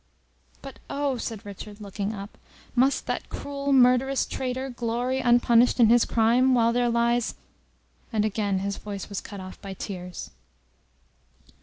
[0.63, 2.35] "But oh!" said Richard, looking up,
[2.73, 7.35] "must that cruel, murderous traitor glory unpunished in his crime, while there lies"
[8.11, 10.31] and again his voice was cut off by tears.